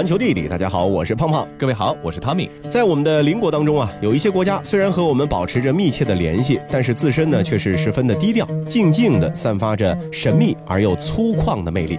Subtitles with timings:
[0.00, 0.48] 环球地理。
[0.48, 1.46] 大家好，我是胖胖。
[1.58, 2.50] 各位好，我是汤米。
[2.70, 11.98] 在我们的邻国当中啊，有一些国家虽然和我们保持着密切的联系，但是自身呢却是十分的低调，静静的散发着神秘而又粗犷的魅力。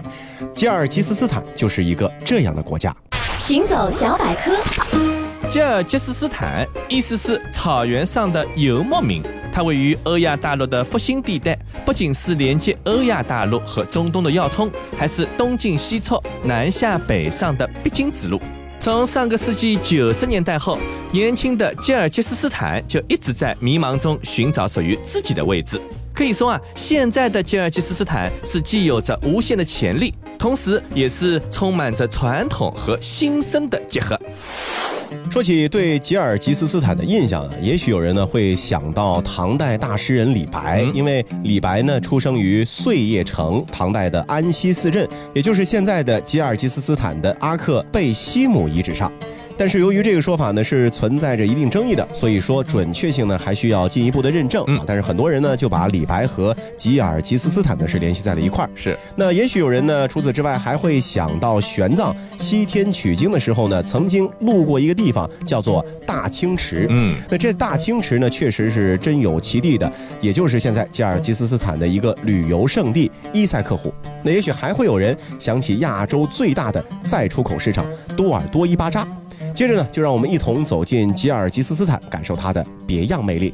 [0.51, 2.91] 吉尔吉斯斯坦就是一个这样的国家。
[3.39, 4.51] 行走小百科，
[5.47, 9.21] 吉尔吉斯斯坦意思是草原上的游牧民。
[9.51, 18.39] 它位于欧亚大陆的复兴地带，不仅是连接欧亚大陆和中东的要冲，还是东进西出、南下北上的必经之路。
[18.79, 20.77] 从上个世纪九十年代后，
[21.11, 25.79] 年轻的吉尔吉斯斯坦就一直在迷茫中寻找属于自己的位置。
[26.13, 34.19] 可以说啊，现在的吉尔吉斯斯坦是既有着无限的潜力，同时也是充满着传统和新生的结合。
[35.31, 49.09] 说起对吉尔吉斯斯坦的印象啊，也许有人呢会想到唐代大诗人李白，因为李白呢出生于碎叶城，唐代的安西四镇，也就是现在的吉尔吉斯斯坦的阿克贝西姆遗址上。
[49.61, 54.83] 但是由于这个说法呢是存在着一定争议的，所以说准确性呢还需要进一步的认证啊。
[54.87, 58.69] 但是很多人呢就把李白和吉尔吉斯斯坦呢是联系在了一块儿。
[58.73, 66.87] 是，那也许有人呢除此之外还会想到玄奘西天取经的时候呢，曾经路过一个地方叫做大清池。
[66.89, 73.93] 嗯，那这大清池呢确实是真有其地的，也就是现在吉尔吉斯斯坦的一个旅游胜地伊塞克湖。
[74.23, 77.85] 那也许还会有人想起亚洲最大的再出口市场
[78.17, 79.07] 多尔多伊巴扎。
[79.53, 83.53] 接着呢，就让我们一同走进吉尔吉斯斯坦，感受它的别样魅力。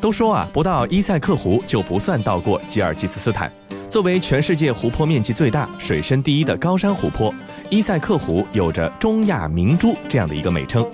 [0.00, 3.50] 都说啊，不到伊塞克湖就不算到过吉尔吉斯斯坦。
[3.88, 7.34] 作为全世界湖泊面积最大、水深第一的高山湖泊，
[7.68, 10.86] 伊塞克湖有着“中亚明珠”这样的一个美称。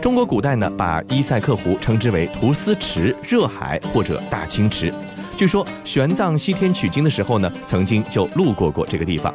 [0.00, 4.92] 中国古代呢，把伊塞克湖称之为图斯池、热海或者大清池。
[5.36, 9.32] 据说玄奘西天取经的时候呢，曾经就路过过这个地方。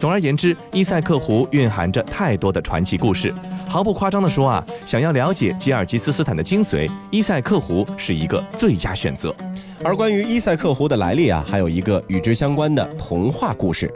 [0.00, 3.34] 总而言之，伊塞克湖蕴含着太多的传奇故事。
[3.68, 9.36] 毫不夸张地说啊，想要了解吉尔吉斯斯坦的精髓，伊塞克湖是一个最佳选择。
[9.84, 13.92] 而关于伊塞克湖的来历啊，还有一个与之相关的童话故事。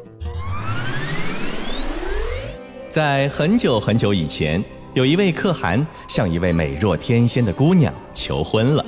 [2.90, 4.62] 在很久很久以前，
[4.92, 8.84] 有一位可汗向一位美若天仙的姑娘求婚了。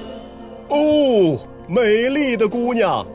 [0.68, 3.06] 哦，美丽的姑娘，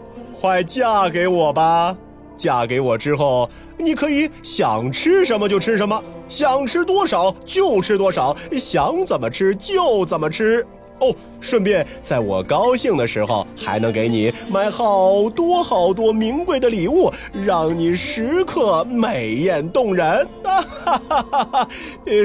[0.41, 1.95] 快嫁给我吧！
[2.41, 3.47] 嫁给我之后，
[3.77, 10.65] 你可以想吃什么就吃什么，想吃多少就吃多少，想怎么吃就怎么吃。
[10.99, 17.11] 哦，顺便在我高兴的时候，还能给你买好多好多名贵的礼物，
[17.45, 20.27] 让你时刻美艳动人。
[20.43, 21.69] 啊哈哈哈哈！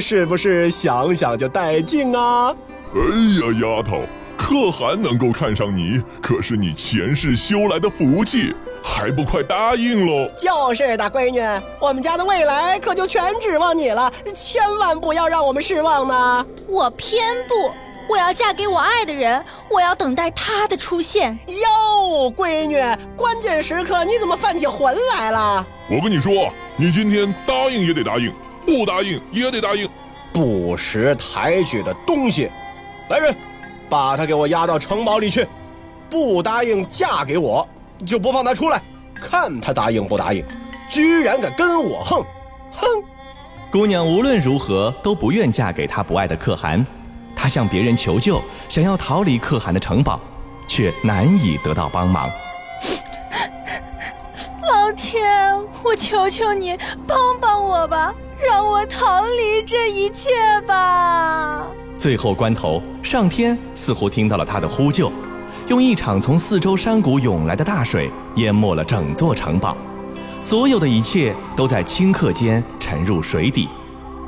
[0.01, 2.57] 是不是想想就带劲啊？
[2.95, 4.01] 哎呀，丫头！
[4.49, 10.31] 可汗能够看上你，可是你前世修来的福气，还不快答应喽？
[10.39, 11.41] 就是的，闺女，
[11.81, 16.47] 我们家的未来可就全指望你了，千万不要让我们失望呢！
[16.69, 17.55] 我偏不，
[18.09, 21.37] 我要嫁给我爱的人，我要等待他的出现。
[21.49, 22.77] 哟，闺女，
[23.17, 25.67] 关键时刻你怎么犯起浑来了？
[25.91, 28.33] 我跟你说，你今天答应也得答应，
[28.65, 29.89] 不答应也得答应，
[30.33, 32.49] 不识抬举的东西！
[33.11, 33.37] 来人！
[33.89, 35.47] 把她给我押到城堡里去，
[36.11, 37.67] 不答应嫁给我，
[38.05, 38.81] 就不放她出来。
[39.15, 40.45] 看她答应不答应，
[40.89, 42.23] 居然敢跟我横，
[42.73, 42.87] 哼！
[43.73, 46.87] 姑娘无论如何都不愿嫁给他不爱的可汗，
[47.35, 50.21] 她向别人求救，想要逃离可汗的城堡，
[50.67, 52.31] 却难以得到帮忙。
[54.63, 60.31] 老天，我求求你帮帮我吧，让我逃离这一切
[60.67, 61.67] 吧！
[61.97, 65.11] 最后关头，上天似乎听到了他的呼救，
[65.69, 69.75] 用一场从四周山谷涌来的大水淹没了整座城堡，
[70.41, 73.69] 所有的一切都在顷刻间沉入水底，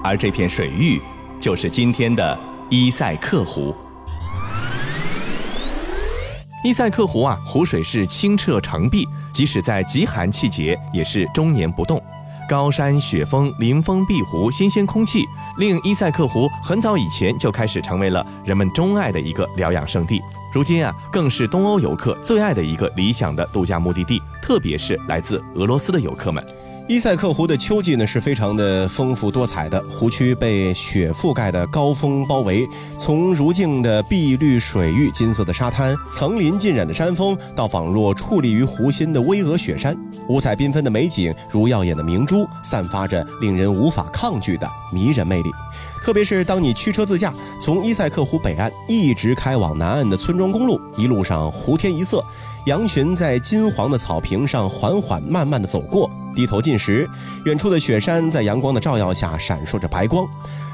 [0.02, 1.00] 而这片水域
[1.38, 2.38] 就是今天的
[2.70, 3.74] 伊塞克湖。
[6.64, 12.02] 伊塞克湖啊，湖水是清澈澄碧，即使在极寒季节也是终年不动。
[12.48, 15.26] 高山雪峰、林峰碧湖、新鲜空气，
[15.58, 20.18] 令伊塞克湖很早以前就开始成为了人们钟爱的一个疗养胜地。
[20.50, 26.42] 如今啊，更是东欧游客最爱的一个理想的度假目的地，特别是来自俄罗斯的游客们。
[26.88, 32.66] 伊塞克湖的秋季呢是非常的丰富多彩的，湖区被雪覆盖的高峰包围，
[32.98, 39.94] 从如镜的碧绿水域、金色的沙滩、层林尽染的山峰，到仿若矗立于湖心的巍峨雪山，
[40.30, 45.50] 五彩缤纷的美景如耀眼的明珠，散发着令人无法抗拒的迷人魅力。
[46.02, 52.24] 特别是当你驱车自驾从伊塞克湖北岸一直开往南岸的村庄公路，一路上湖天一色，
[52.66, 57.08] 羊群在金黄的草坪上缓缓慢慢的走过，低头进食，
[57.44, 60.26] 远处的雪山在阳光的照耀下闪烁着白光。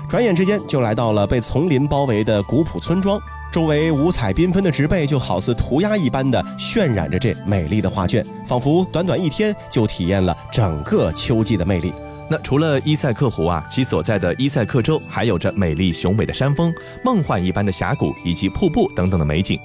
[0.06, 3.18] 转眼之间就来到了被丛林包围的古朴村庄，
[3.50, 11.92] 周围五彩缤纷的植被就好似涂鸦一般的渲染着这美丽的画卷，仿佛短短一天就体验了整个秋季的魅力。
[12.30, 16.72] 那除了伊塞克湖啊，其所在的伊塞克州还有着美丽雄伟的山峰、
[17.04, 19.58] 梦幻一般的峡谷以及瀑布等等的美景。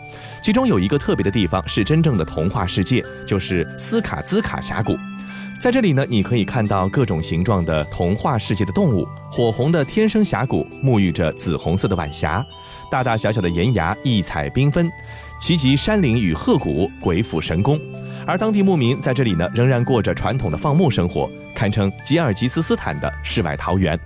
[0.44, 4.98] 其中有一个特别的地方是真正的童话世界，就是斯卡兹卡峡谷。
[5.58, 12.46] 在这里呢，你可以看到各种形状的童话世界的动物，火红的天生峡谷沐浴着紫红色的晚霞，
[12.92, 14.90] 大大小小的岩崖异彩缤纷，
[15.40, 17.80] 奇极山岭与鹤谷鬼斧神工。
[18.26, 21.30] 而当地牧民在这里呢，仍然过着传统的放牧生活，
[21.60, 24.00] 堪称吉尔吉斯斯坦的世外桃源。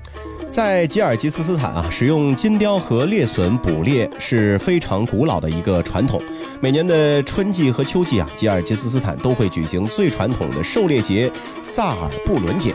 [0.50, 6.20] 在吉尔吉斯斯坦啊，使用金雕和猎隼捕猎是非常古老的一个传统。
[6.60, 12.74] 每年的春季和秋季啊，吉尔吉斯斯坦都会举行最传统的狩猎节——萨尔布伦节。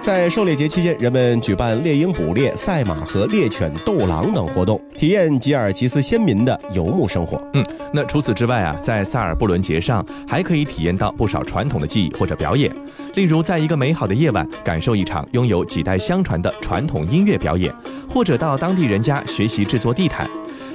[0.00, 7.40] 在狩猎节期间，人们举办猎鹰捕猎、赛马和猎犬斗狼等活动，体验吉尔吉斯先民的游牧生活。
[7.52, 12.74] 嗯，那除此之外啊，在萨尔布伦节上还可以体验到不少传统的技艺或者表演，
[13.14, 17.74] 例如在一个美好的夜晚，感受一场拥有几代相传的传统音乐表演，
[18.08, 20.28] 或者到当地人家学习制作地毯。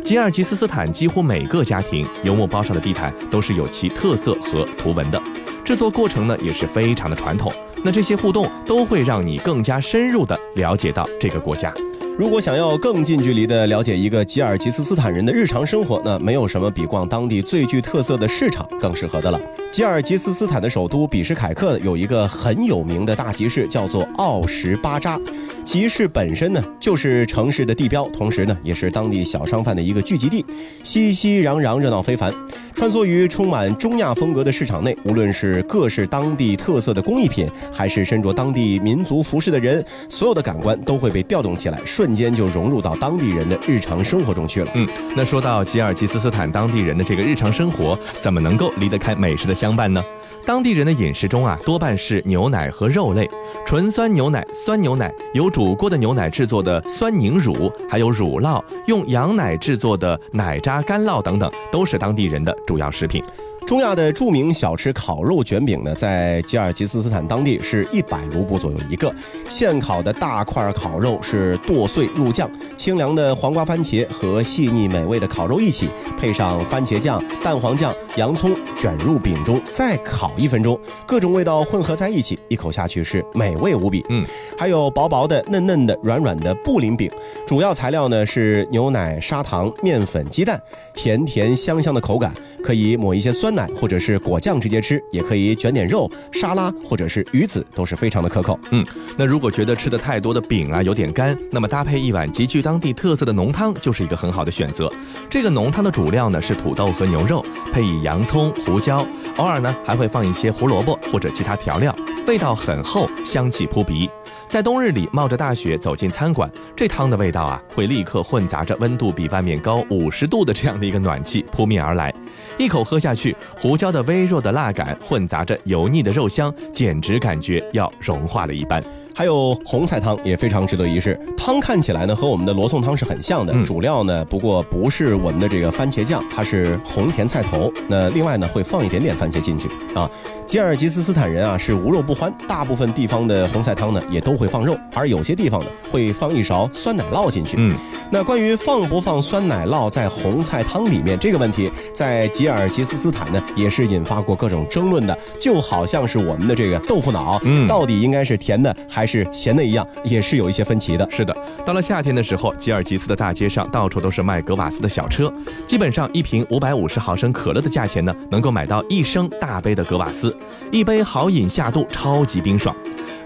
[0.03, 5.21] 吉尔吉斯斯坦几乎每个家庭游牧包上的地毯都是有其特色和图文的，
[5.63, 7.51] 制作过程呢也是非常的传统。
[7.83, 11.73] 那这些互动都会让你更加深入地了解到这个国家。
[12.17, 19.39] 如果想要更近距离地了解一个吉尔吉斯斯坦人的日常生活，那没有什么比逛当地最具特色的市场更适合的了。
[19.69, 25.19] 吉尔吉斯斯坦的首都比什凯克有一个很有名的大集市，叫做奥什巴扎。
[25.65, 30.45] 集市本身呢就是城市的地标，同时呢也是当地小商贩的一个聚集地，
[30.85, 32.33] 熙熙攘攘，热闹非凡。
[32.75, 44.69] 穿梭于充满中亚风格的市场内，无论是各式当地特色的工艺品，还是身着当地民族服饰的人，所有的感官都会被调动起来，瞬间就融入到当地人的日常生活中去了。
[44.75, 44.85] 嗯，
[45.15, 50.03] 那说到吉尔吉斯斯坦当地人的这个日常生活，怎么能够离得开美食的相伴呢？
[50.45, 53.27] 当地人的饮食中啊，多半是牛奶和肉类，
[53.65, 62.55] 纯酸牛奶、酸牛奶，由煮过的牛奶制作的酸凝乳，还有乳酪，用羊奶制作的奶渣干酪等等，都是当地人的。
[62.67, 63.23] 主要食品。
[63.65, 69.11] 中亚的著名小吃烤肉卷饼呢，在吉尔吉斯斯坦当地是一百卢布左右一个。
[69.49, 75.89] 现烤的大块烤肉是剁碎入酱，清凉的黄瓜番茄和细腻美味的烤肉一起，
[76.19, 84.05] 配上番茄酱、蛋黄酱、洋葱，卷入饼中，再烤一分钟，各种味道混合在一起，一口下去是美味无比。
[84.09, 84.23] 嗯，
[84.55, 87.09] 还有薄薄的、嫩嫩的、软软的布林饼，
[87.47, 90.61] 主要材料呢是牛奶、砂糖、面粉、鸡蛋，
[90.93, 92.31] 甜甜香香的口感，
[92.65, 93.55] 可以抹一些酸。
[93.55, 98.59] 奶或者是果酱直接吃，也可以卷点肉、沙拉或者是鱼子，都是非常的可口。
[98.71, 98.85] 嗯，
[99.17, 104.91] 那如果觉得吃的太多的饼啊有点干，那么搭配一碗极具当地特色的浓汤就是一个很好的选择。
[105.29, 107.41] 这个浓汤的主料呢是土豆和牛肉，
[107.71, 109.07] 配以洋葱、胡椒，
[109.37, 111.95] 偶尔呢还会放一些胡萝卜或者其他调料，
[112.27, 114.09] 味道很厚，香气扑鼻。
[114.47, 122.13] 在冬日里冒着大雪走进餐馆，这汤的味道啊，会立刻混杂着温度比外面高五十度的这样的一个暖气扑面而来，
[122.57, 128.81] 一口喝下去，胡椒的微弱的辣感混杂着油腻的肉香，简直感觉要融化了一般。
[129.17, 131.17] 还有红菜汤也非常值得一试。
[131.37, 137.71] 汤看起来呢和我们的罗宋汤是很像的，主料呢不过不是我们的这个番茄酱，它是红甜菜头。
[137.87, 140.09] 那另外呢会放一点点番茄进去啊。
[140.45, 147.55] 吉尔吉斯斯坦人啊是无肉不欢，大部分地方的红菜汤呢也都会放肉，而有些地方呢会放一勺酸奶酪进去。
[147.57, 147.73] 嗯，
[148.11, 159.05] 那关于放不放酸奶酪在红菜汤里面这个问题，在吉尔吉斯斯坦呢也是引发过各种争论的，就好像是我们的这个豆腐脑，嗯，到底应该是甜的还？
[159.05, 161.07] 是咸的一样，也是有一些分歧的。
[161.11, 165.31] 是的，到了夏天的时候，吉尔吉斯的大街上到处都是卖格瓦斯的小车，
[165.67, 170.35] 基本上一瓶五百五十毫升可乐的价钱呢，能够买到一升大杯的格瓦斯，
[170.71, 172.75] 一杯好饮下肚，超级冰爽。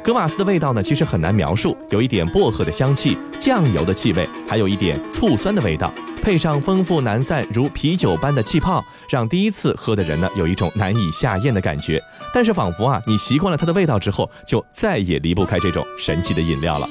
[0.04, 5.92] 格瓦斯的味道呢，其实很难描述，有一点薄荷的香气，酱油的气味，还有一点醋酸的味道，
[6.22, 12.02] 配上丰富难散如啤酒般的气泡，让第一次喝的人呢，有一种难以下咽的感觉。
[12.34, 16.88] 但是仿佛啊，你习惯了它的味道之后，就再也离不开这种神奇的饮料了。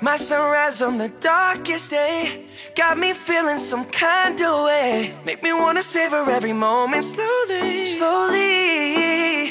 [0.00, 5.12] My sunrise on the darkest day got me feeling some kind of way.
[5.24, 9.48] Make me wanna savor every moment slowly, slowly.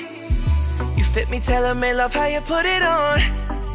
[0.95, 3.19] You fit me, tailor made love, how you put it on.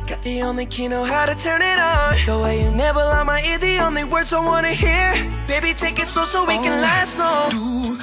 [0.06, 2.16] Got the only key, know how to turn it on.
[2.24, 5.12] The way you nibble on my ear, the only words I wanna hear.
[5.46, 7.71] Baby, take it slow so we can last long.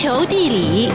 [0.00, 0.88] 球地理，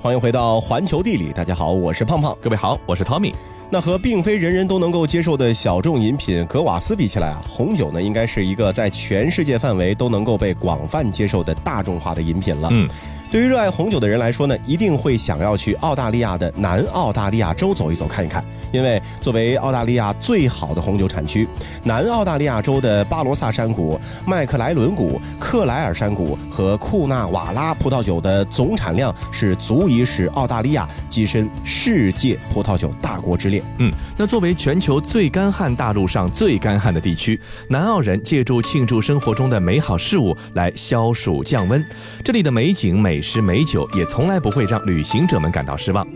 [0.00, 2.38] 欢迎回到环球地理，大家好，我是胖胖。
[2.40, 3.34] 各位好，我是 Tommy。
[3.68, 12.68] 那和并非人人都能够接受的小众饮品格瓦斯比起来啊，红酒呢应该是一个在全世界范围都能够被广泛接受的大众化的饮品了。
[12.70, 12.88] 嗯，
[13.30, 21.48] 对于热爱红酒的人来说呢，一定会想要去澳大利亚的南澳大利亚州走一走、看一看，因为作为澳大利亚最好的红酒产区，
[21.82, 33.60] 南澳大利亚州的巴罗萨山谷、麦克莱伦谷、克莱尔山谷和库纳瓦拉葡萄酒的总产量是足以使澳大利亚跻身世界葡萄酒大国之列。
[33.78, 41.84] 嗯，那作为全球最干旱大陆上最干旱的地区，南澳人借助庆祝生活中的美好事物来消暑降温。
[42.22, 46.06] 这里的美景、美食、美酒也从来不会让旅行者们感到失望。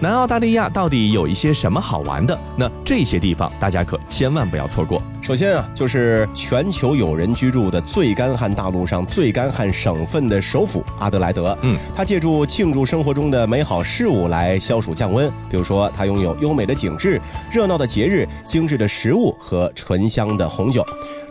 [0.00, 2.38] 南澳大利亚到底有一些什么好玩的？
[2.56, 5.02] 那这些地方大家可千万不要错过。
[5.22, 11.56] 首先啊，就是全球有人居住的最干旱大陆上最干旱省份的首府阿德莱德。
[11.62, 15.28] 嗯，它借助庆祝生活中的美好事物来消暑降温。
[15.50, 17.20] 比如说，它拥有优美的景致、
[17.50, 20.86] 热闹的节日、精致的食物和醇香的红酒。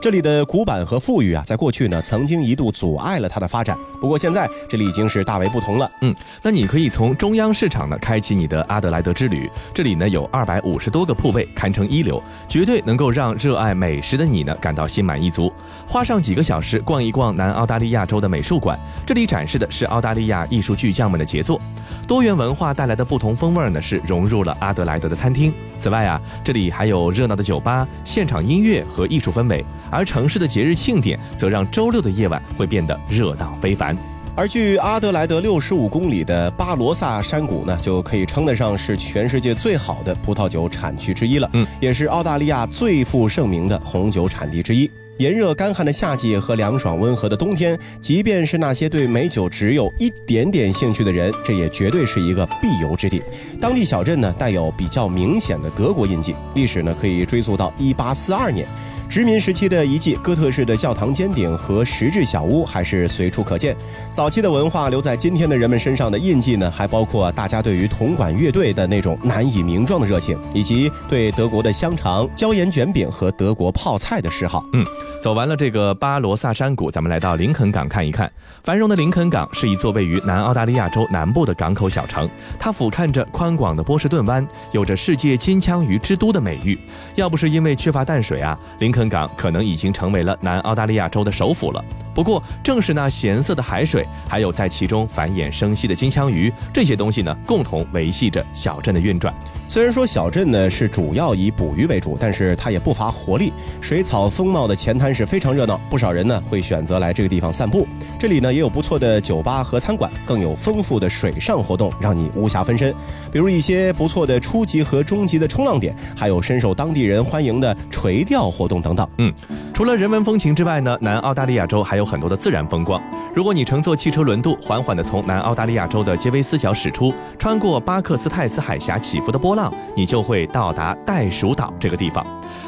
[0.05, 3.75] 这里的古板和富裕啊，在过去呢，曾经一度阻碍了它的发展。
[3.99, 5.89] 不过现在，这里已经是大为不同了。
[6.01, 9.49] 嗯，那你可以从中央市场呢开启你的阿德莱德之旅。
[9.73, 15.51] 这里呢有二百五十多个铺位，堪称一流，绝对能够让热爱美食的你呢感到心满意足。
[15.87, 21.59] 花上几个小时逛一逛南澳大利亚州的美术馆，这里展示的是澳大利亚艺术巨匠们的杰作。
[22.07, 25.51] 多元文化带来的不同风味呢，是融入了阿德莱德的餐厅。
[25.79, 33.95] 此外啊，这里还有热闹的酒吧、现场音乐和艺术氛围，而城市的节日庆典则让周六的夜晚会变得热闹非凡。
[34.35, 44.91] 而距阿德莱德六十五公里的巴罗萨山谷呢，就可以称得上是全世界最好的葡萄酒产区之一了，嗯，也是澳大利亚最负盛名的红酒产地之一。
[45.19, 53.23] 炎热干旱的夏季和凉爽温和的冬天，即便是那些对美酒只有一点点兴趣的人，这也绝对是一个必游之地。
[53.61, 58.67] 当地小镇呢，带有比较明显的德国印记，历史呢可以追溯到一八四二年。
[59.07, 63.75] 殖民时期的遗迹，哥特式的教堂尖顶和石质小屋还是随处可见。
[64.11, 74.65] 早期的文化留在今天的人们身上的印记呢，还包括大家对于铜管乐队的那种难以名状的热情，以及对德国的香肠、椒盐卷饼和德国泡菜的嗜好。
[74.73, 74.85] 嗯，
[75.21, 78.29] 走完了这个巴罗萨山谷，咱们来到林肯港看一看。
[78.63, 86.77] 繁荣的林肯港是一座位于南澳大利亚州南部的港口小城，它俯瞰着宽广的波士顿湾，有着“世界金枪鱼之都”的美誉。
[87.15, 91.83] 要不是因为缺乏淡水啊，林肯港可能已经成为了南澳大利亚州的首府了。
[92.13, 99.33] 不过，正是那咸涩的海水，还有在其中繁衍生息的金枪鱼，这些东西呢，共同维系着小镇的运转。
[99.67, 103.51] 虽然说小镇呢是主要以捕鱼为主，但是它也不乏活力。
[103.81, 107.85] 水草丰茂的前滩是非常热闹，不少人呢会选择来这个地方散步。
[108.17, 112.95] 这里呢也有不错的酒吧和餐馆，更有丰富的水上活动，让你无暇分身。
[113.29, 119.09] 比如一些不错的初级和中级的冲浪点，还有深受当地人欢迎的垂钓活动等等。
[119.17, 119.33] 嗯，
[119.73, 123.01] 除了人文风情之外呢，南澳大利亚州还有很多的自然风光。
[123.33, 132.25] 如果你乘坐汽车轮渡，缓缓地从南澳大利亚州的杰威斯角驶出，穿过巴克斯泰斯海峡起伏的波浪，你就会到达袋鼠岛这个地方。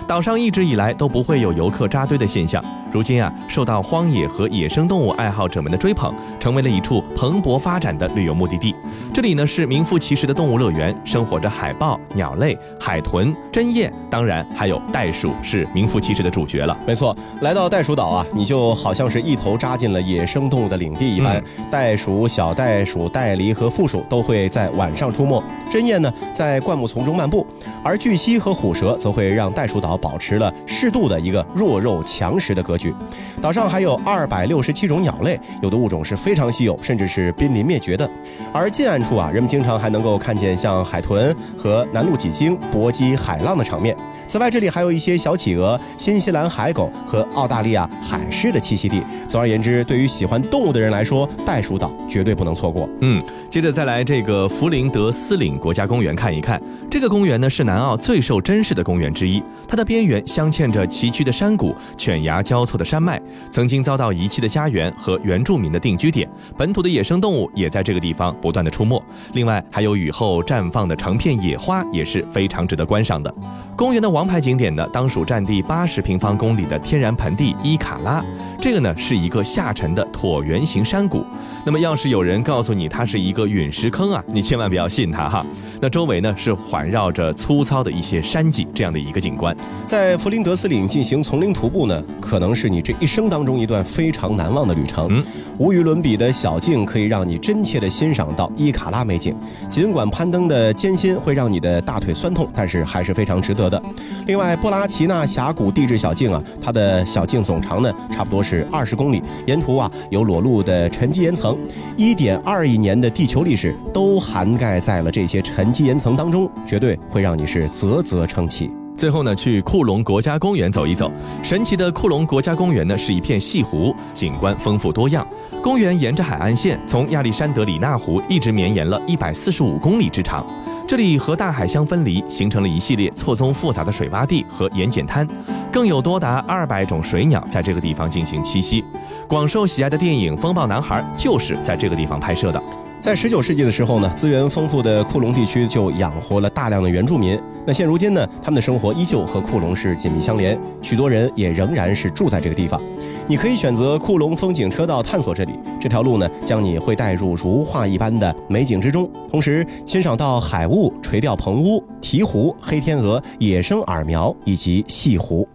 [0.08, 8.74] 岛上一直以来都不会有游客扎堆的现象，如今啊，受到荒野和野生动物爱好者们的追捧，成为了一处蓬勃发展的旅游目的地。
[9.14, 16.78] 这里呢是名副其实的动物乐园，生活着海豹、鸟类、海豚、针叶，当然还有袋鼠是名副其实的主角了。
[16.88, 21.44] 没错，来到袋鼠岛啊，你就好像是一头扎进了野生动物的领地一般。
[21.70, 27.46] 袋鼠、小袋鼠、袋狸和负鼠都会在晚上出没，针叶呢在灌木丛中漫步，
[27.84, 32.94] 而巨蜥和虎蛇则会让袋鼠保持了适度的一个弱肉强食的格局。
[33.42, 38.10] 岛上还有二百六十七种鸟类，有的物种是非常稀有，甚至是濒临灭绝的。
[38.54, 43.96] 而近岸处啊，人们经常还能够看见像海豚和南陆几鲸搏击海浪的场面。
[44.28, 49.02] 此外，这里还有一些小企鹅、新西兰海狗和澳大利亚海狮的栖息地。
[49.28, 52.90] 总而言之，对于喜欢动物的人来说，袋鼠岛绝对不能错过。
[53.00, 56.62] 嗯，接着再来这个弗林德斯岭国家公园看一看。
[56.92, 66.30] 这个公园呢是南澳最受珍视的公园之一，它的边缘镶嵌着崎岖的山谷、犬牙交错的山脉，曾经遭到遗弃的家园和原住民的定居点。
[66.58, 69.02] 本土的野生动物也在这个地方不断的出没。
[69.34, 73.34] 另外，还有雨后绽放的成片野花，也是非常值得观赏的。
[73.78, 78.24] 公园的王牌景点呢，当属占地八十平方公里的天然盆地伊卡拉。
[78.60, 81.24] 这个呢是一个下沉的椭圆形山谷。
[81.66, 85.46] 那么，要是有人告诉你它是一个陨石坑啊，你千万不要信它哈。
[85.80, 89.56] 那周围呢是环绕着粗糙的一些山脊这样的一个景观。
[89.86, 95.08] 在弗林德斯岭进行丛林徒步呢，可能是你这一生当中一段非常难忘的旅程。
[95.12, 95.24] 嗯，
[95.60, 99.36] 无与伦比的小径可以让你真切地欣赏到伊卡拉美景。
[99.70, 103.82] 尽管攀登的艰辛会让你的大腿酸痛，但是还是非常值得的。
[104.26, 111.56] 另外，布拉奇纳峡谷地质小径啊，它的小径总长呢差不多是二十公里，沿途啊有裸露的沉积岩层，
[111.96, 118.72] 一点二亿年的地球历史都涵盖在了这些沉积岩层当中，绝对会让你是啧啧称奇。
[118.98, 121.12] 最后呢，去库隆国家公园走一走。
[121.44, 125.28] 神奇的库隆国家公园呢，是一片西湖，景观丰富多样。
[125.62, 130.44] 公园沿着海岸线，从亚历山德里纳湖一直绵延了一百四十五公里之长。
[130.88, 135.28] 这里和大海相分离，形成了一系列错综复杂的水洼地和盐碱滩，
[135.72, 138.84] 更有多达二百种水鸟在这个地方进行栖息。
[139.28, 142.64] 广受喜爱的电影《风暴男孩》就是在这个地方拍摄的。
[143.00, 147.40] 在十九世纪的时候呢，资源丰富的库隆地区就养活了大量的原住民。
[147.66, 152.82] 那现如今呢，他们的生活依旧和库隆是紧密相连，许多人也仍然是住在这个地方。
[153.28, 165.48] 你可以选择库隆风景车道探索这里，这条路呢，将你会带入如画一般的美景之中，同时欣赏到海雾、垂钓棚屋、鹈鹕、黑天鹅、野生耳苗以及西湖。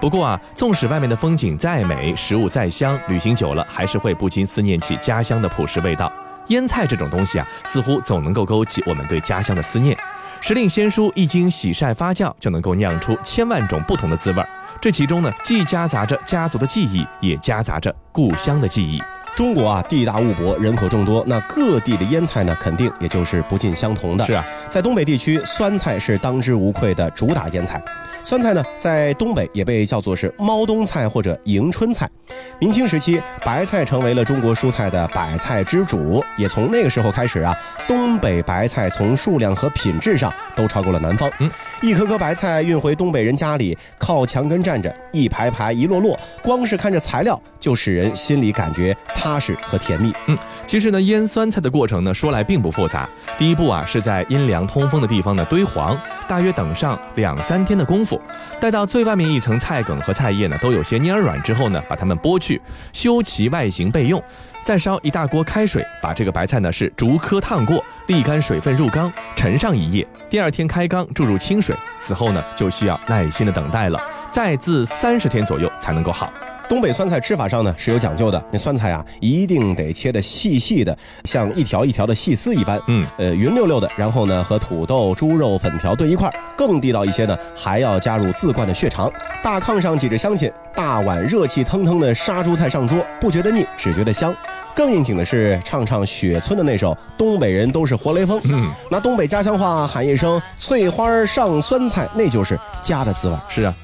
[0.00, 6.10] 不过啊，纵使外面的风景再美，食物再香，旅行久了还是会不禁思念起家乡的朴实味道。
[6.48, 9.96] 腌菜这种东西啊，似乎总能够勾起我们对家乡的思念。
[10.40, 14.48] 时令鲜蔬一经洗晒发酵，就能够酿出千万种不同的滋味儿。
[14.80, 19.02] 这其中呢，既夹杂着家族的记忆，也夹杂着故乡的记忆。
[19.34, 24.24] 中国啊，地大物博，人口众多，那各地的腌菜呢，肯定也就是不尽相同的。
[24.24, 27.82] 是啊，在东北地区，酸菜是当之无愧的主打腌菜。
[28.26, 32.10] 酸菜呢，在东北也被叫做是猫冬菜或者迎春菜。
[32.58, 41.30] 明清时期，白菜成为了中国蔬菜的百菜之主，也从那个时候开始啊，东北白菜从数量和品质上都超过了南方。
[41.38, 41.48] 嗯，
[41.80, 50.12] 一颗颗白菜运回东北人家里，靠墙根站着，一排排一摞摞，光是看着材料就使人心里感觉踏实和甜蜜。
[50.26, 50.36] 嗯，
[50.66, 53.08] 其实呢，腌酸菜的过程呢，说来并不复杂。
[53.38, 58.20] 第一步啊，是在阴凉通风的地方呢堆黄，大约等上两三天的功夫。
[58.60, 62.60] 待到最外面一层菜梗和菜叶呢都有些蔫软之后呢，把它们剥去，
[62.92, 64.20] 修其外形备用。
[64.64, 70.04] 再烧一大锅开水，把这个白菜呢是逐颗烫过，沥干水分入缸，沉上一夜。
[70.28, 74.00] 第二天开缸注入清水，此后呢就需要耐心的等待了，
[74.32, 76.32] 再自三十天左右才能够好。
[76.68, 86.34] 东北酸菜吃法上呢是有讲究的，那酸菜啊一定得切的细细的，像一条一条的细丝一般，嗯，呃匀溜溜的，然后呢和土豆、猪肉、粉条炖一块儿。
[86.56, 89.12] 更地道一些呢，还要加入自灌的血肠。
[89.42, 94.34] 大炕上挤着乡亲，大碗热气腾腾的杀猪菜上桌，不觉得腻，只觉得香。
[94.74, 103.36] 更应景的是唱唱雪村的那首《东北人都是活雷锋》，嗯，拿东北家乡话喊一声“翠花上酸菜”，那就是家的滋味。
[103.48, 103.74] 是啊。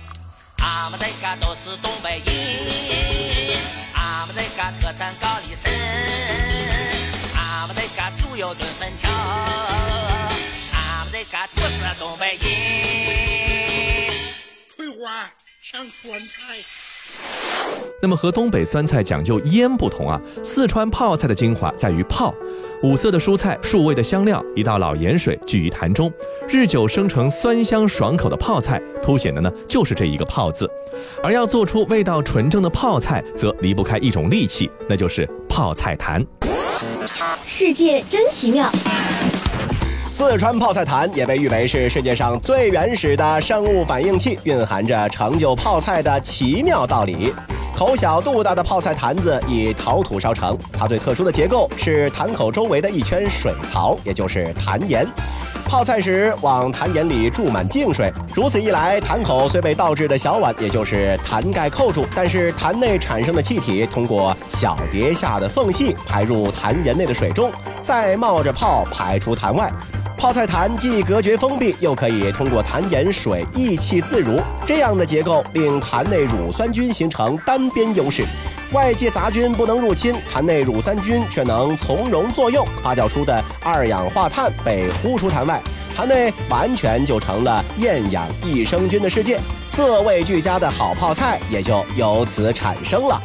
[0.58, 2.31] 俺们这嘎都是东北人，
[4.72, 5.70] 俺们这嘎特产高丽参，
[7.36, 9.10] 俺们在嘎猪油炖粉条，
[10.72, 12.40] 俺们在嘎都是东北人。
[14.68, 15.30] 翠花
[15.60, 16.56] 上酸菜。
[18.00, 22.34] 那么和东北酸菜讲究腌不同啊，四川泡菜的精华在于泡。
[22.82, 26.12] 五色的蔬菜，数味的香料，一道老盐水聚于坛中，
[26.48, 30.68] 日久生成酸香爽口的泡菜，凸显的呢就是这一个“泡”字。
[31.22, 36.26] 而要做出味道纯正的泡菜，则离不开一种利器，那就是泡菜坛。
[37.44, 38.68] 世界真奇妙。
[40.12, 47.32] 四川泡菜坛也被誉为是世界上最原始的生物反应器，蕴含着成就泡菜的奇妙道理。
[47.74, 55.08] 口小肚大的泡菜坛子以陶土烧成，它最特殊的结构是坛口周围的一圈水槽，也就是坛沿。
[55.64, 69.72] 泡菜时往坛沿里注满净水，如此一来，坛口虽被倒置的小碗，也就是坛盖扣住，但是坛内产生的气体通过小碟下的缝隙排入坛沿内的水中，再冒着泡排出坛外。
[70.22, 78.24] 泡菜坛既隔绝封闭，又可以通过坛盐水溢气自如，这样的结构令坛内乳酸菌形成单边优势，
[78.70, 85.60] 外界杂菌不能入侵，坛内乳酸菌却能从容作用，发酵出的二氧化碳被呼出坛外，
[85.96, 93.20] 坛内完全就成了厌氧益生菌的世界，色味俱佳的好泡菜也就由此产生了。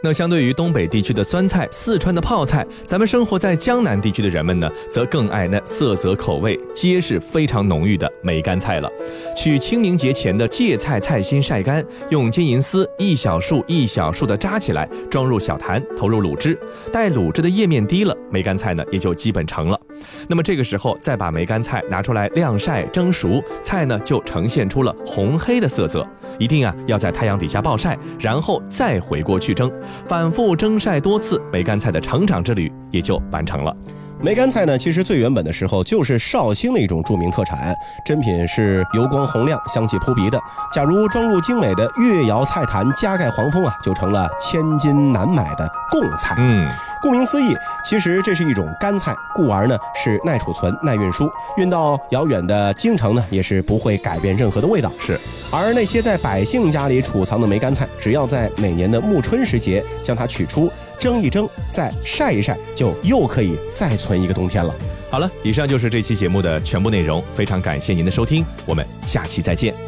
[0.00, 8.88] 那相对于东北地区的酸菜，四川的泡菜，咱们生活在江南地区的人们呢，则更爱那色泽口味皆是非常浓郁的梅干菜了。
[9.36, 16.56] 取清明节前的芥菜菜心晒干，用金银丝一小束一小束的扎起来，装入小坛，投入卤汁。
[16.92, 19.80] 待卤汁的液面低了，梅干菜呢也就基本成了。
[20.28, 26.06] 那么这个时候再把梅干菜拿出来晾晒蒸熟，菜呢就呈现出了红黑的色泽。
[26.38, 29.72] 一定啊要在太阳底下暴晒，然后再回锅去蒸。
[30.06, 33.74] 反复蒸晒多次，梅干菜的成长之旅也就完成了。
[34.20, 37.72] 梅干菜呢，其实最原本的时候就是绍兴的一种著名特产，
[38.04, 40.40] 珍品是油光红亮、香气扑鼻的。
[40.72, 46.34] 假如装入精美的越窑菜坛，加盖黄蜂啊，就成了千金难买的贡菜。
[46.38, 46.68] 嗯，
[47.00, 54.90] 顾名思义，其实这是一种干菜，故而呢是耐储存、耐运输，运到遥远的京城呢也是不会改变任何的味道。
[54.98, 55.18] 是，
[55.50, 60.70] 而那些在百姓家里储藏的梅干菜，只要在每年的暮春时节将它取出。
[60.98, 64.74] 蒸一蒸，再晒一晒，就又可以再存一个冬天了。
[65.08, 69.87] 好了，以上就是这期节目的全部内容，非常感谢您的收听，我们下期再见。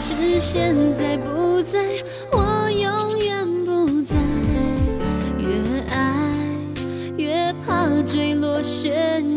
[0.00, 1.78] 是现在不在，
[2.32, 4.16] 我永远不在，
[5.38, 5.52] 越
[5.90, 6.32] 爱
[7.18, 8.90] 越怕坠落悬
[9.22, 9.29] 崖。